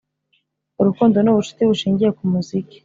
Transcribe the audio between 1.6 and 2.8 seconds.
bushingiye ku muziki.”